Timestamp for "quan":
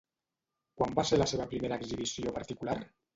0.79-0.95